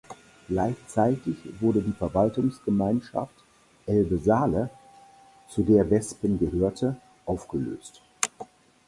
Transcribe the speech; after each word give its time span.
Gleichzeitig 0.47 1.35
wurde 1.61 1.83
die 1.83 1.91
Verwaltungsgemeinschaft 1.91 3.35
Elbe-Saale, 3.85 4.71
zu 5.47 5.61
der 5.61 5.91
Wespen 5.91 6.39
gehörte, 6.39 6.95
aufgelöst. 7.27 8.01